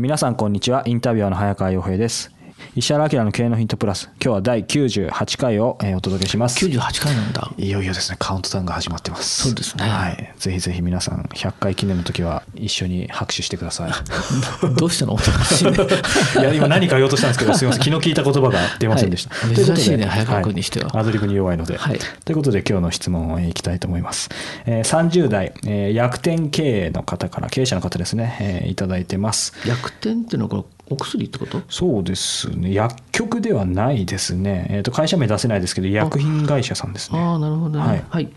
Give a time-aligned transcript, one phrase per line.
[0.00, 0.82] 皆さんこんにちは。
[0.86, 2.32] インタビュアーの早川洋平です。
[2.74, 4.10] 石原明の経営のヒントプラス。
[4.22, 6.64] 今日は第98回を、えーお届けします。
[6.66, 7.50] 98回なんだ。
[7.58, 8.16] いよいよですね。
[8.18, 9.44] カウントダウンが始まってます。
[9.44, 9.84] そうですね。
[9.84, 10.32] はい。
[10.38, 13.92] ぜひぜひ皆さん100回記念の時は一緒に拍手してください。
[14.76, 15.12] どうしたの？
[15.12, 15.64] おかしい
[16.42, 17.82] や今何か言おうとしたんですけどすみません。
[17.82, 20.06] 気の利いた言葉が出ませんでした、 はい珍しいね。
[20.06, 20.98] 早川君にしては。
[20.98, 21.98] アドリブに弱いので、はい。
[22.24, 24.30] ということで今日の質問をえーいきたいと思います、
[24.64, 29.52] えー30代、えー薬店経営の方から経営者の方ですね、えーいただいてます。
[29.66, 31.62] 薬店っていうのはこれお薬ってこと？
[31.68, 32.72] そうですね。
[32.72, 37.18] 薬局ではないですね、えー、と会社名出せないですけど医薬品会社さんですね。
[37.18, 37.78] ああなるほど。
[37.78, 38.04] ねはい。
[38.08, 38.28] はい。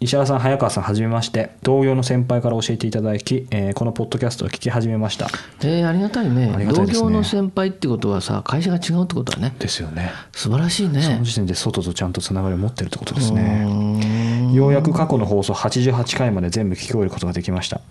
[0.00, 1.52] 石原さん早川さんはじめまして。
[1.62, 5.28] 同僚の先輩から教えていただき、えーこのポッドキャストを聞き始めました。
[5.62, 6.46] えー、ありがたいね。
[6.56, 6.66] ね。
[6.66, 10.10] 同業の先輩ってことはさ会社が違うってことはねですよね。
[10.32, 13.64] 素晴らしいそのね時点で外とちゃんとつながりを持ってるってことですうね
[14.52, 17.78] ようやく過去の放送88回まで全部聞き終えることができました。
[17.78, 17.82] 好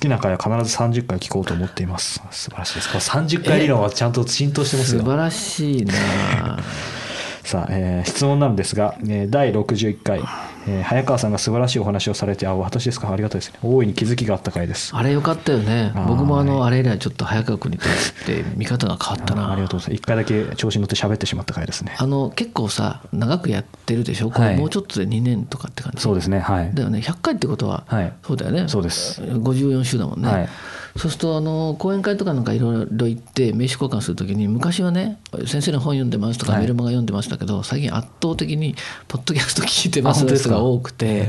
[0.00, 2.22] きな回は必ず30回聞こうと思っています。
[2.30, 2.88] 素晴らしいです。
[2.88, 5.00] この30回理論はちゃんと浸透してますよ。
[5.02, 5.94] 素晴らしいな
[7.44, 10.22] さあ、えー質問なんですが、えー第61回、
[10.66, 13.10] えー早川さんが素晴らしいお話をされてあ私ですか？
[13.12, 13.58] ありがたいですね。
[13.62, 14.94] 大いに気づきがあった回です。
[14.94, 15.92] あれよかったよね。
[16.08, 19.48] 僕もあのあれ以来ちょっと早川君に対して見方が変わったな。
[19.48, 20.02] あありがとうございます。
[20.02, 21.94] 一回だけ調子に乗って喋ってしまった回ですね。
[21.98, 24.30] あの結構さ長くやってるでしょ？
[24.30, 24.54] こはい。
[24.54, 26.40] れもうちょっとで2年とかって感じ、そうですね。
[26.40, 26.70] はい。
[26.74, 26.98] だよね。
[27.00, 28.12] 100回ってことは、はい。
[28.26, 28.68] そうだよね。
[28.68, 29.20] そうです。
[29.22, 30.48] 54週だもんね、はい
[30.96, 36.60] そうするとあの講演会とかなんかいろいろ行って名刺交換するときに昔はね先生の本読んでますとかはい。
[36.62, 38.76] メルマガ読んでましたけど、最近圧倒的に
[39.08, 40.54] ポッドキャスト聞いてますあ本当ですか？
[40.54, 41.28] 人が多くて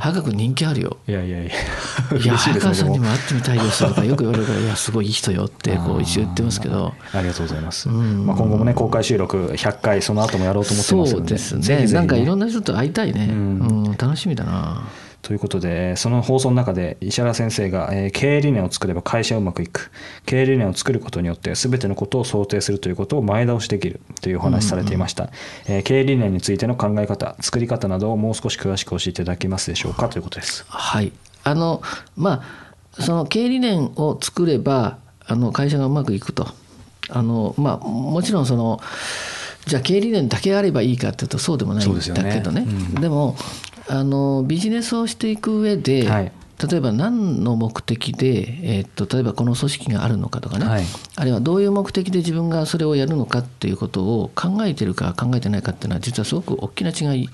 [0.00, 0.96] 早川君人気あるよ。
[1.06, 6.92] いやいやいやいや早川さんに僕も会ってみたいですとかよく言われるから「いやすごいいい人よ」ってこう一応言ってますけど。
[7.14, 8.26] ありがとうございます、ん。
[8.26, 11.92] まあ、今後もね公開収録100回その後もやろうと思ってますのでそうですぜひぜひね。
[11.92, 14.82] なんかいろんな人と会いたいね、ううんん楽しみだな
[15.26, 19.90] ということでえーその放送の中で石原先生がえー経営理念を作れば会社はうまくいく。
[20.24, 25.30] 経営理念を作ることによって全てのことを想定するということを前倒しできるというお話しされていました、
[25.66, 30.64] えー経営理念についての考え方作り方などをもう少し詳しく教えていただけますでしょうかということです。
[30.68, 31.10] はい。
[31.42, 31.82] あの
[32.16, 32.44] ま
[32.96, 36.46] あその経営理念を作ればあの会社がうまくいくと。
[37.08, 38.80] あのまあもちろんその
[39.66, 42.62] じゃあ経営理念だけあればいいかっていうとそうでもないんだけどね。
[42.62, 42.94] うん。
[42.94, 43.36] でも
[43.88, 46.32] あのビジネスをしていく上で、はい。
[46.70, 50.84] 例えば何の目的で、えーっと例えばこの組織があるのかとかね、はい。
[51.16, 57.28] あるいはどういう目的で自分がそれをやるのかっていうことを考えてるか考えてないかっていうのは実はすごく大きな違い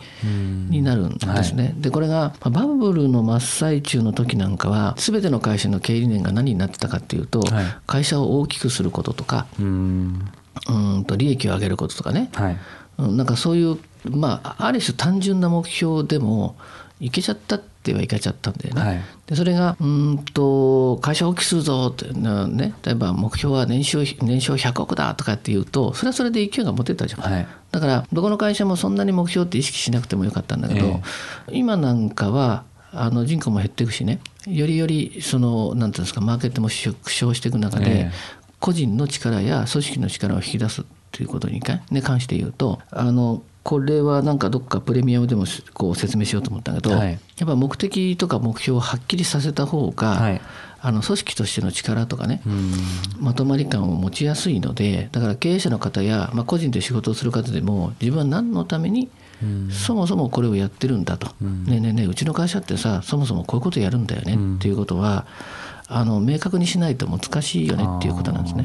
[0.71, 1.75] になるんですね。
[1.77, 7.65] でこれがまあバブルの真っ最中の時なんかは全ての会社の経営理念が何になってたかっていうと、はい。
[7.87, 9.47] 会社を大きくすることとか。
[9.59, 10.33] うーん
[10.69, 12.57] うんと利益を上げることとかね、はい。
[12.99, 13.79] うんなんかそういう
[14.11, 16.57] まあある種単純な目標でも
[17.01, 18.81] いけちゃったってはいけちゃったんだよね。
[18.81, 19.01] はい。
[19.27, 27.21] でそれがうーんと会社を大きくするぞってなね例えば目標は年収年商100億だとかっていうとそれはそれで勢いが持てたじゃん。
[27.21, 27.47] はい。
[27.71, 31.01] だからどこの会社もそんなに目標って意識しなくてもよかったんだけど、
[31.49, 34.21] え今なんかはあの人口も減っていくしね。
[34.47, 45.45] よりよりそのなんていうんですかマーケットも縮小していく中で、ええ個人の力や組織の力を引き出すということに関,、して言うとあのこれはなんかどっかプレミアムでも
[45.75, 47.11] こう説明しようと思ったけど、はい。
[47.11, 50.41] やっぱ目的とか目標をはっきりさせた方が、はい。
[50.85, 52.43] あの組織としての力とかね、
[53.21, 59.09] まとまり感を持ちやすいのでだから経営者の方や、まあ、個人で仕事をする方でも自分は何のために
[59.71, 65.25] そもそもこれをやってるんだと、ねえねえねえうちの会社ってさそもそもこういうことやるんだよねっていうことは
[65.89, 68.65] あの明確にしないと難しいよねっていうことなんですね。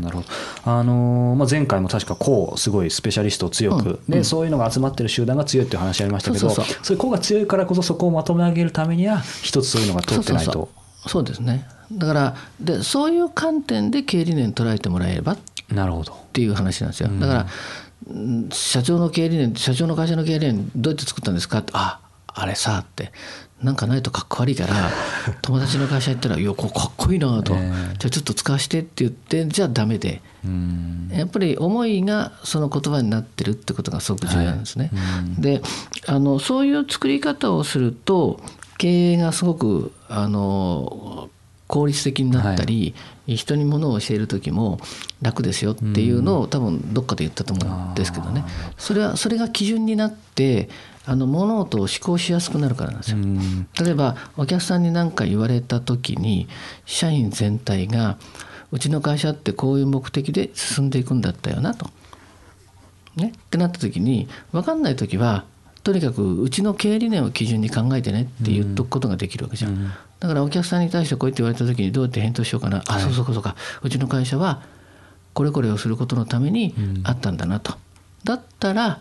[0.64, 4.12] あのーまあ、前回も確かこうすごいスペシャリストを強く、うん。
[4.12, 7.12] でそういうのが集まってる集団が強いっていう話ありましたけどそうそうそう。
[7.12, 10.52] が強いからこそそこをまとめ上げるためには一つそういうのが通ってないと。
[10.52, 11.10] そうそうそう。
[11.10, 11.68] そうですね。
[11.92, 15.38] だからでそういう観点で経営理念捉えてもらえれば
[15.70, 17.10] なるほどっていう話なんですよ。
[17.10, 17.48] だから
[18.10, 23.12] うん社長の経営理念社長の会社の経営理念どうやって作ったんですかってああれさって
[23.62, 24.92] なんかないとかっこ悪いから
[25.42, 27.96] 友達の会社行ったら「いやこれかっこいいな」と、ええ。
[27.98, 30.22] じゃあちょっと使わして」って言ってじゃあダメで。
[30.46, 31.10] うん。
[31.12, 34.92] やっぱり思いがその言葉になってるってことがすごく重要なんですね。
[35.40, 35.62] で
[36.06, 38.40] あのそういう作り方をすると
[38.78, 41.30] 経営がすごくあの
[41.68, 42.96] 効率的になったり、
[43.28, 44.80] 人にものを教える時も
[45.22, 48.44] 楽ですよっていうのを多分どっかで言ったと思うんですけどね。
[48.78, 50.70] それはそれが基準になって
[51.06, 53.18] あの物事を思考しやすくなるからなんですよ。
[53.18, 53.68] うん。
[53.80, 56.48] 例えばお客さんに何か言われた時に
[56.86, 58.18] 社員全体が
[58.72, 61.90] うちの会社ってこういう目的で進んでいくんだったよなと。
[63.18, 65.44] ね、ってなった時に分かんない時は
[65.84, 69.92] とにかくうちの経営理念を基準に考えてねって言っとくことができるわけじゃん。
[70.20, 73.56] だからお客さんに対してこうやって言われた時にどうやって返答しようかな、あそうそうかそうか。
[73.84, 74.64] うちの会社は
[75.34, 76.74] これこれをすることのために
[77.04, 77.76] あったんだなと。
[78.24, 79.00] だったら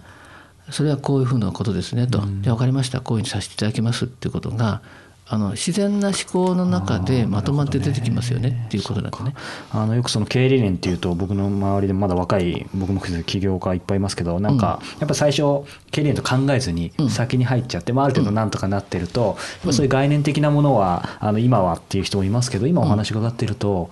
[0.70, 3.00] それはこういうふうなことですねと、じゃあ分かりました。
[3.00, 4.82] こういうふうにさせていただきますっていうことが
[5.28, 9.34] あの自然な思考の中でまとまって出てきますよねっていうことなんでね。
[9.72, 19.36] あのよくその経営理念っていうと僕の周りでまだ若い僕も起業家いっぱいいますけどなんかやっぱ最初経営理念と考えずに先に入っちゃって、まあ、ある程度なんとかなってると、やっ
[19.66, 23.90] ぱそういう概念的なものはあの今はっていう人もいますけど今お話伺ってると、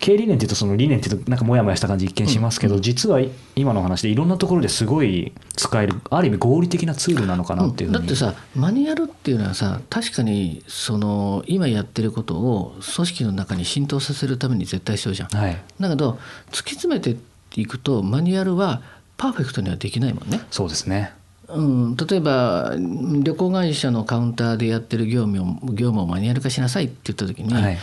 [0.00, 3.20] 経営理念っていうとその理念っていうとなんかモヤモヤした感じ一見しますけど、実は
[3.56, 15.28] 今の話でいろんなところですごい使えるある意味合理的なツールなのかなっていうだってさマニュアルっていうのはさ確かにその今やってることを組織の中に浸透させるために絶対必要じゃん。
[15.30, 16.18] はい、だけど
[16.50, 17.16] 突き詰めて
[17.56, 18.82] いくとマニュアルは
[19.16, 20.40] パーフェクトにはできないもんね。
[20.50, 21.12] そうですね。
[21.48, 27.78] うん、例えば旅行会社のカウンターでやってる業務を業務をマニュアル化しなさいって言った時に、はい。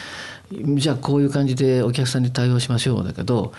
[0.52, 3.52] じゃあこういう感じでお客さんに対応しましょうだけど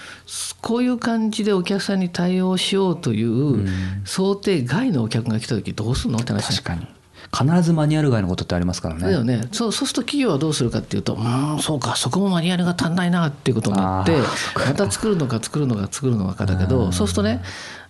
[0.61, 3.67] こういう感じでお客さんに対応しようという
[4.05, 6.87] 想定外のお客が来た時どうするのって話確かに
[7.32, 9.02] 必ずマニュアル外のことってありますからね。
[9.02, 9.49] だよね。
[9.52, 17.43] そうそうすると企業はどうするかっていうとうんそうかそこもマニュアルが足んないなっていうことになってあまた作るのか作るのか作るのかだけどそうするとね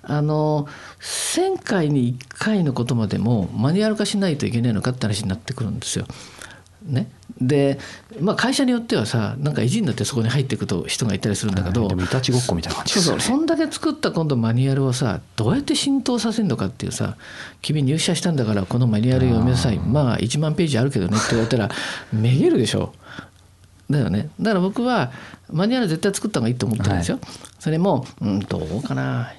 [0.03, 0.69] あの
[1.01, 6.07] 1,000回に1回のことまでもマニュアル化しないといけないのかって話になってくるんですよ。
[6.87, 7.11] ね、
[7.41, 7.79] で、
[8.21, 13.23] まあ、会社によってはさなんか意地になってそこに入っていくと人がいたりするんだけど、はいでもいたちごっこみたいな感じそうですよね。
[13.23, 17.17] そうそんだけ作った今度マニュアルをさどうやって浸透させるのかっていうさ
[17.61, 19.79] 君入社したんだからこのマニュアル読みなさい。
[19.79, 21.71] まあ1万ページあるけどねって言われたら
[22.13, 22.93] めげるでしょ。
[23.91, 24.31] だよね。
[24.41, 25.13] だから僕は
[25.51, 27.21] マニュアル絶対作った方がいいと思ってるんですよ、
[27.59, 29.33] それもうんどうかな。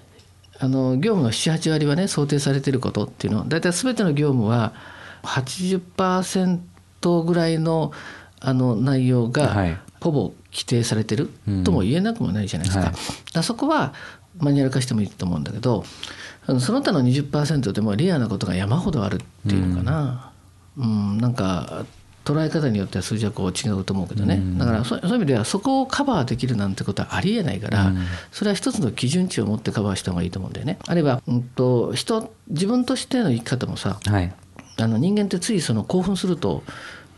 [0.59, 4.73] あの業務の78割はね想定されてることっていうの大体全ての業務は
[5.23, 6.59] 80%
[7.01, 7.91] ぐらいの
[8.39, 9.77] あの内容が、はい。
[9.99, 11.31] ほぼ規定されてる
[11.63, 12.85] とも言えなくもないじゃないですか。
[12.85, 12.93] はい。
[12.93, 13.03] だか
[13.33, 13.93] らそこは
[14.37, 15.83] マニュアル化してもいいと思うんだけど
[16.45, 20.31] その他の20%でもレアなことが山ほどあるっていうのかな、
[20.77, 21.17] うん。
[21.17, 21.85] なんか
[22.25, 27.93] 捉え方によっては数字はこう違うと思うけどね、だからそういう意味ではそこをカバーできるなんてことはありえないから、
[28.31, 30.77] それは一つの基準値を持ってカバーした方がいいと思うんだよね。
[30.85, 34.33] あるいは、うん、と人自分としての生き方もさはい
[34.77, 36.63] あの人間ってついその興奮すると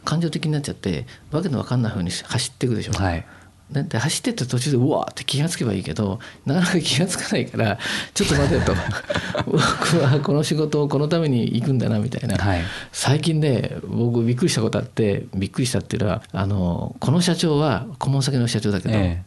[0.06, 2.94] 感情的になっちゃってわけのわかんないふうに走っていくでしょ。
[2.94, 3.26] はい。
[3.72, 7.78] ね、で走ってって途中でうわーって気がつけばいいけどなかなか気がつかないから
[8.16, 8.74] ちょっと待てよと
[9.46, 9.60] 僕
[10.00, 12.64] はこの仕事をこのために行くんだなみたいな、はい。
[12.92, 19.22] 最近ね僕びっくりしたことあってびっくりしたっていうのはあのこの社長は顧問先の社長だけど、え。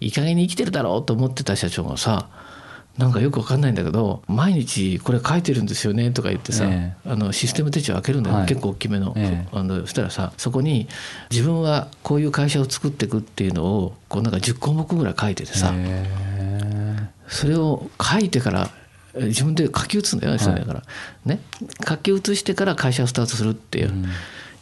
[0.00, 2.28] いい加減に生きてるだろうと思ってた社長がさ
[2.98, 8.46] なんかよくわかんないんだけど毎日これ書いてるんですよねとか言ってさ、えあのシステム手帳開けるんだよ、はい。
[8.46, 9.48] 結構大きめの,、ええ。
[9.52, 10.88] あのそしたらさそこに
[11.30, 18.70] 自分はこういう会社を作っていくっていうのをこうなんか10項目ぐらい書いててさ、へそれを書いてから
[19.14, 20.82] え自分で書き写すんだよね、それだから。
[21.24, 21.40] ね。
[21.86, 23.92] 書き写してから会社をスタートするっていう、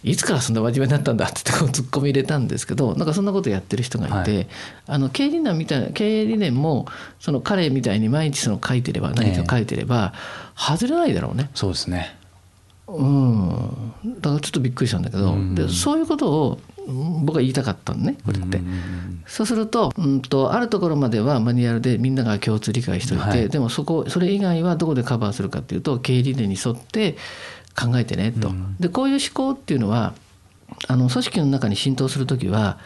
[0.06, 4.46] いつからそんな真面目になったんだって言ってこうツッコミ入れたんですけどなんかそんなことやってる人がいて、はい。
[4.86, 6.86] あの経営理念みたいな経営理念も
[7.18, 10.14] その彼みたいに毎日その書いてれば何か書いてれば
[10.56, 11.50] 外れないだろうね。
[11.54, 12.16] そうですね。
[12.86, 18.60] うん、だからちょっとびっくりしたんだけど、でそういうことをうん僕は言いたかったのねこれって。
[19.26, 23.48] そうすると,、うん、とあるところまではマニュアルでみんなが共通理解しておいて、はい。
[23.48, 27.16] でもそこそれ以外はどこでカバーするかっていうと経営理念に沿って
[27.78, 28.52] 考えてねと。
[28.80, 30.14] でこういう思考っていうのは
[30.88, 32.78] あの組織の中に浸透する時は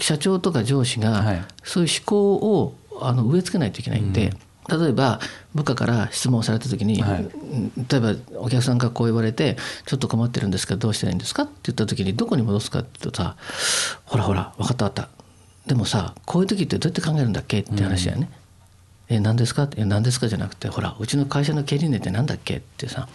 [0.00, 1.44] 社長とか上司はがい。
[1.64, 4.32] そういう思考をあの植え付けないといけないんで、
[4.68, 5.18] 例えば
[5.54, 7.22] 部下から質問された時に、はい。
[7.22, 9.56] うん例えばお客さんからこう言われて
[9.86, 13.36] 「ちょっと困ってるんですけどどうしたらいいんですか?」って言った時にどこに戻すかって言うとさ
[14.04, 15.08] 「ほらほら分かった分かった」
[15.66, 17.60] でもさこういう時ってどうやって考えるんだっけ？
[17.60, 18.30] って話だよね。
[19.10, 19.68] うん、え何ですか？
[19.76, 20.28] え何ですか？
[20.28, 22.56] じゃなくてほらうちの会社の経営理念って何だっけ？
[22.56, 23.08] ってさ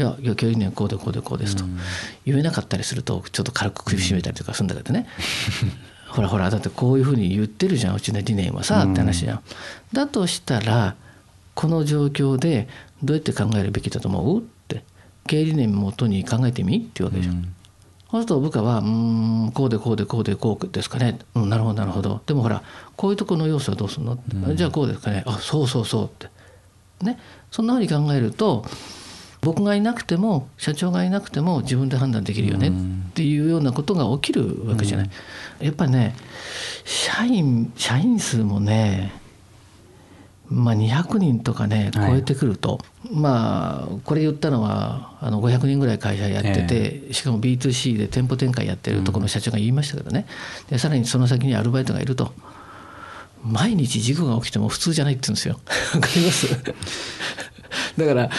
[0.00, 1.78] いやいや経営理念こうでこうでこうですと、うん、
[2.24, 5.06] 言えなかったりするとちょっと軽く首絞めたりとかするんだけどね。
[6.08, 7.96] ほらほらだってこういうふうに言ってるじゃん。
[7.96, 9.40] うちの理念はさ、って話じゃん。
[9.92, 10.96] だとしたら
[11.54, 12.66] この状況で
[13.02, 14.40] どうやって考えるべきだと思う？
[14.40, 14.82] って。
[15.26, 16.78] 経営理念をもとに考えてみ？
[16.78, 17.34] っていうわけじゃん。
[17.34, 17.54] うん。
[18.10, 22.64] そうすると部下は「うんこうでこうでこうでこうですかね」うん「なるほどなるほど」でもほら
[22.96, 25.22] こういうところの要素はどうするの、うん、じゃあこうですかね。
[25.26, 26.28] あそうそうそうって。
[27.04, 27.18] ね。
[27.52, 28.64] そんなふうに考えると
[29.40, 35.10] 僕がいなくても社長がいなくても自分で判断できるよねっていうようなことが起きるわけじゃない。
[35.60, 36.14] やっぱりね
[36.84, 39.18] 社員社員数もね
[40.50, 50.26] まあ、200人とかね超えてくると、はい、まあこれ言ったのはあの500人ぐらい会社やってて、えー、しかも B2C で店舗展開やってるところの社長が言いましたけどね、
[50.68, 52.32] でさらにその先にアルバイトがいると
[53.44, 55.60] 毎日事故が起きても普通じゃないって言うんですよ。
[55.94, 56.48] わかります？
[57.96, 58.30] だから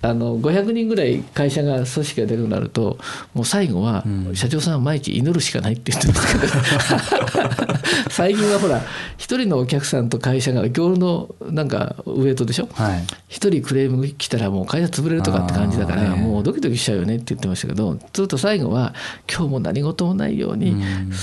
[0.00, 2.98] あの500人ぐらい会社が組織が出るようになると
[3.34, 6.38] もう最後は社長さんは毎日祈るしかないって言ってます。
[6.38, 7.68] け ど
[8.10, 8.80] 最近はほら
[9.16, 18.94] 一人のお客さんと会社が業のなんかウエイトでしょ、はい、一人クレーム来たらもう会社潰れるとかって感じだからもうドキドキしちゃうよねって言ってましたけどずっと最後は
[19.28, 20.76] 今日も何事もないように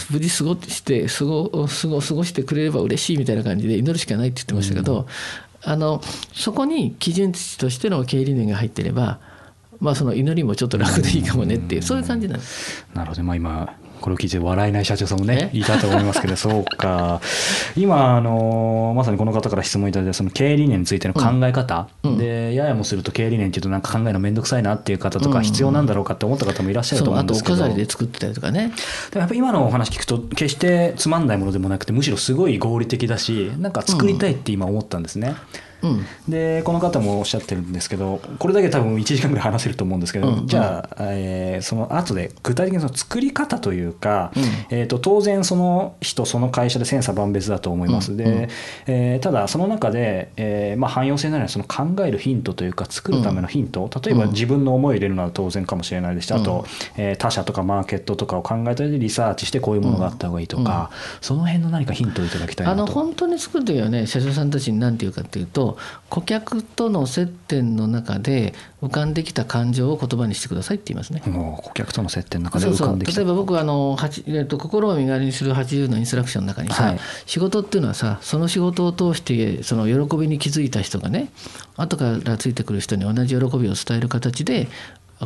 [0.10, 5.08] 無事過ごして過ご過ご過ごしてくれれば嬉しいみたいな感じで祈るしかないって言ってましたけど、
[5.66, 6.02] あの
[6.34, 9.20] そこに基準値としての経営理念が入ってれば、
[9.80, 12.86] まあ、その祈りもちょっと楽でいいかもねっていう、そういう感じなんです。
[12.94, 17.20] なるほど、まあ、今これを聞いて笑えない社長さんもねいたと思いますけど そうか。
[17.76, 28.72] 今あのまさにこの方から質問いただいたその経営理念についての考え方、うん、でややもすると経営理念っていうとなんか考えるの面倒くさいなっていう方とか必要なんだろうかって思った方もいらっしゃると思うんですけど、あとお飾りで作ってたりとかね。
[29.10, 35.30] でもやっぱ今のお話聞くと決してつまんないものでもなくてむしろすごい合理的だしなんか作りたいって今思ったんですね。
[35.30, 48.50] うんうん、でこの方もおっしゃってるんですけどこれだけ多分1時間ぐらい話せると思うんですけど、うんうん、じゃあ、えー、その後で具体的にその作り方というか、うん、えーと、当然その人その会社で千差万別だと思います、うん、で、
[48.88, 56.26] えー、ただその中で、えーまあ、汎用性ならその考えるヒントというか作るためのヒント、例えば自分の思いを入れるのは当然かもしれないです。
[56.26, 56.66] しあと、
[56.98, 62.84] えー、他社とかマーケットとかを考えたりリサーチしてこういうものがあった方がいいとか、その辺の何かヒントをいただきたいなと。
[62.84, 65.75] あの本当に作る時はね社長さんたちに何て言うかっていうと
[66.10, 71.22] 顧客との接点の中で浮かんできた感情を言葉にしてくださいって言いますね。
[71.22, 73.20] 顧客との接点の中で浮かんできた。
[73.20, 81.30] 例えば僕はあの、えっと、心を身軽にする80のインストラクションの中にさ、はい、仕事っていうのはさその仕事を通してその喜びに気づいた人がね
[81.78, 84.68] 後からついてくる人に同じ喜びを伝える形で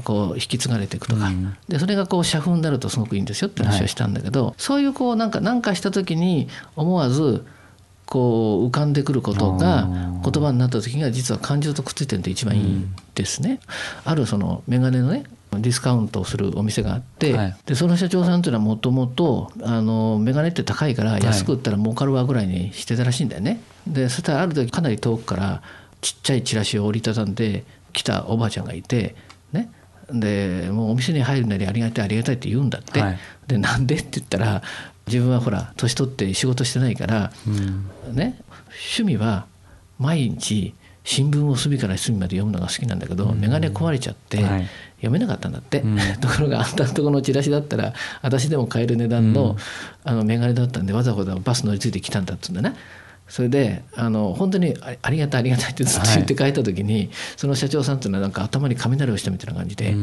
[0.03, 7.45] こう引き継がれていくとか、うん、でそれがこう社風になるとすごくいいんですよって話をしたんだけど、はい、そういうこうなんか何かした時に思わず
[8.09, 9.87] こう浮かんでくることが
[10.23, 13.59] 言葉になった時が実は感情とくっついてると一番いいですね。
[14.05, 19.51] うん、あるそのメガネのねディスカウントをするお店があって、はい、でその社長さんというのはもともと
[20.19, 23.61] メガネって高いから安く売ったら儲かるわぐらいにしてたらしいんだよね。
[23.85, 25.61] でそしたらある時かなり遠くから
[26.01, 27.63] ちっちゃいチラシを折りたたんで
[27.93, 29.15] 来たおばあちゃんがいて
[29.53, 29.71] ね。
[30.11, 34.63] でもうお店に入るなりありがたいありがたいって言うんだって、はい、でなんでって言ったら
[35.09, 38.39] 自分はほら年取って仕事してないから、うん、ね
[38.93, 39.45] 趣味は
[39.97, 40.73] 毎日
[41.03, 49.57] 新聞を隅から隅まで読むのが好きなんだけど、うん、眼鏡壊れちゃって、はい、読めなかったんだって、うん、ところがあんたのところのチラシだったら私でも買える値段の,、
[50.03, 52.75] あの眼鏡だったんでわざわざバス乗り継いできたんだっつうんだね。
[53.29, 59.95] それであの本当にありがたいありがたいってずっと言って帰った時に、はい、その社長さんっていうのはなんか頭に雷をしたみたいな感じで、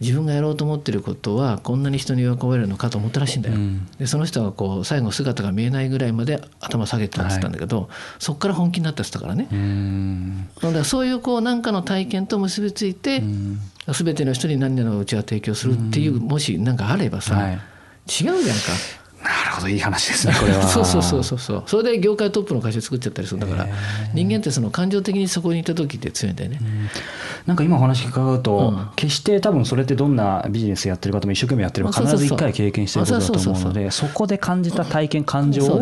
[0.00, 3.56] 自分がやろうと思ってることはこんなに人に喜ばれるのかと思ったらしいんだよ。
[3.98, 10.48] でその人がこう最後姿が見えないぐらいまで頭下げてたって言ったんだけど、はい、そこから本気になったって言ったからね。
[10.62, 13.22] だからそういうこう何かの体験と結びついて
[13.92, 17.60] 全ての人に何々のうちは提供するっていうもし何かあればさ、はい、違う
[18.08, 19.03] じゃんか。
[19.56, 20.62] ほどいい話ですね これは。
[20.62, 21.62] そうそうそうそうそう。
[21.66, 23.68] それで業界トップの会社作っちゃったりするんだから
[24.12, 26.88] 人間ってその感情的にそこにいた時って強いんだよね、うん、
[27.46, 35.80] なんか今お話伺うと、うん、決して多分それってどんなビジネスやってる方も一生懸命やってれば必ず一回経験してることだと思うのでそこで感じた体験感情を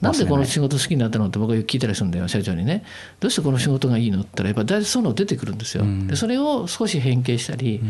[0.00, 2.84] なんでこの仕事好きになったのって僕は聞いたりするんだよ社長にね。
[3.20, 7.80] どうしてこの仕事がいいのって言ったらやっぱ大体そういうの出てくるんですよ、うん、でそれを少し変形したり、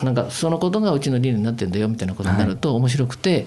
[0.00, 3.38] うん、なんかそのことがうちの理念になってんだよみたいなことになると面白くて、は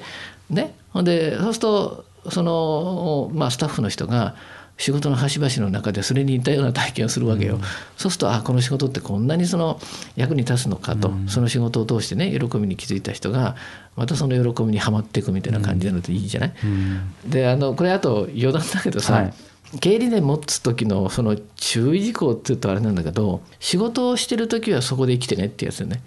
[0.52, 4.34] い、ねほんでそうするとその、まあ、スタッフの人が
[4.78, 7.62] 仕事の端々の中でそれに似たような体験をするわけよ、うん、
[7.98, 9.78] そうするとあこの仕事ってこんなにその
[10.16, 13.58] 役に立つのかと、うん、その仕事を通してね喜びに気づいた人が
[13.98, 19.34] またその喜びにはまっていくみたいな感じなのでいいじゃない、うん、であのこれあと余談だけどさ、はい。
[19.82, 26.02] 経理念持つ時のその注意事項っていうとあれなんだけど仕事をしてる時はそこで生きてねってやつよね。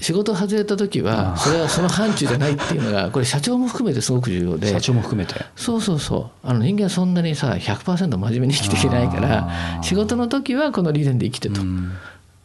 [0.00, 4.72] 仕事外れた時はそれはその範疇じゃないっていうのが これ社長も含めてすごく重要で。
[4.72, 5.34] 社長も含めて。
[5.54, 6.46] そうそうそう。
[6.48, 11.60] あの人間そんなにさ100%真面目に生きていけないから仕事の時はこの理念で生きてと、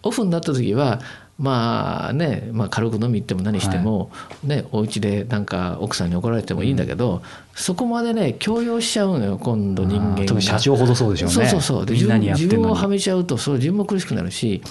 [0.03, 0.99] オフになった時は
[1.41, 4.11] まあね、まあ、軽く飲み行っても何しても、
[4.43, 7.21] ね、はい、お家でなんか奥さんに怒られてもいいんだけど、うん、
[7.55, 10.39] そこまでね強要しちゃうのよ今度人間が。
[10.39, 11.33] 社長ほどそうでしょうね。
[11.33, 11.85] そうそうそう。
[11.87, 14.61] で自分自分をはめちゃうとそれ自分も苦しくなるし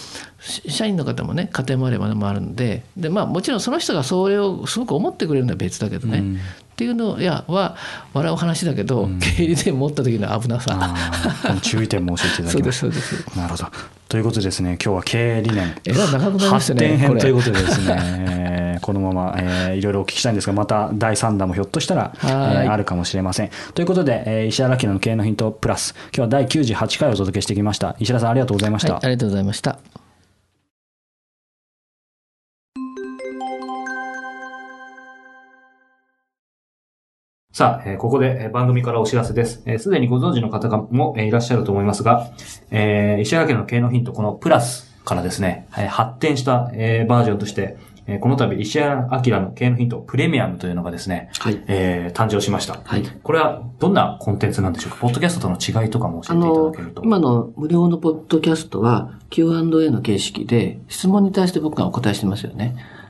[0.40, 6.38] 社員の方もね家庭もあればもあるんでで、まあ、もちろんその人がそれをすごく思ってくれるのは別だけどね、うん、
[6.80, 7.76] っていうのやは
[8.14, 10.94] 笑う話だけど、うん、経理で持った時の危なさ。
[11.60, 13.38] 注意点も教えていただきましたそうですそうです。
[13.38, 13.66] なるほど。
[14.08, 15.74] ということでですね今日は経営理念。
[16.38, 18.78] 発展編ということでですね。
[18.80, 23.50] このまま、えー、いろいろお聞きしたいんですがまた第3弾もひょっとしたら、えー、あるかもしれません。
[23.74, 25.94] ということで、えー、石原明の経営のヒントプラス。
[26.04, 27.94] 今日は第98回をお届けしてきました。
[27.98, 29.99] 石原さんありがとうございました、はい、ありがとうございました
[37.60, 39.56] さあ、えー、ここで番組からお知らせです。
[39.56, 42.30] す、えー、で、にご存知の方も、えー、いらっしゃると思いますが、
[42.70, 47.76] えー、石原家の経営のヒント、このプラスからですね、えー、発展した、えー、バージョンとして、
[48.06, 52.80] えー、この度、石原明の経営のヒント、プレミアムというのがですね、はい、えー、誕生しました。
[52.82, 53.02] はい。
[53.22, 54.96] これはどんなコンテンツなんでしょうか？
[55.02, 57.02] ポッドキャストとの違いとかも教えていただけると。
[57.04, 62.74] 今の無料のポッドキャストは Q&A の形式で、質問に対して僕がお答えしてますよね。